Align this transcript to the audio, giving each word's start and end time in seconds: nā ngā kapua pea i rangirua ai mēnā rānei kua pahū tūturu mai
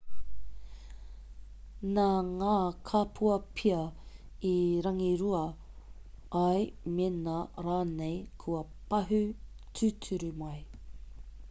nā 1.97 2.05
ngā 2.29 2.55
kapua 2.91 3.35
pea 3.59 3.83
i 4.53 4.55
rangirua 4.87 5.43
ai 6.43 6.65
mēnā 6.97 7.39
rānei 7.69 8.19
kua 8.47 8.67
pahū 8.95 9.23
tūturu 9.81 10.35
mai 10.45 10.59